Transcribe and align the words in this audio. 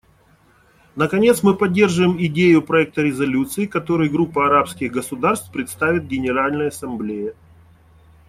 Наконец, 0.95 1.43
мы 1.43 1.55
поддерживаем 1.55 2.17
идею 2.25 2.63
проекта 2.63 3.03
резолюции, 3.03 3.67
который 3.67 4.09
Группа 4.09 4.47
арабских 4.47 4.91
государств 4.93 5.51
представит 5.51 6.07
Генеральной 6.07 6.69
Ассамблее. 6.69 7.35